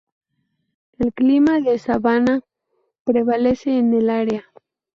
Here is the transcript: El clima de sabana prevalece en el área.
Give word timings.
El 0.97 1.13
clima 1.13 1.59
de 1.59 1.77
sabana 1.77 2.41
prevalece 3.05 3.77
en 3.77 3.93
el 3.93 4.09
área. 4.09 4.45